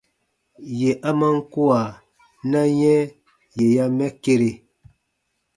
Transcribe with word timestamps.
Yè 0.79 0.91
a 1.09 1.11
man 1.19 1.37
kua, 1.53 1.81
na 2.51 2.61
yɛ̃ 2.79 2.99
yè 3.57 3.65
ya 3.75 3.85
mɛ 3.97 4.07
kere. 4.23 4.51